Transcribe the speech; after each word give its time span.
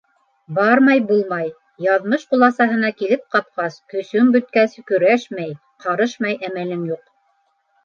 Бармай 0.59 1.01
булмай: 1.09 1.51
яҙмыш 1.87 2.25
ҡуласаһына 2.31 2.91
килеп 3.03 3.29
ҡапҡас, 3.37 3.77
көсөң 3.95 4.33
бөткәнсе 4.39 4.85
көрәшмәй, 4.95 5.55
ҡарышмай 5.87 6.43
әмәлең 6.51 6.91
юҡ. 6.97 7.09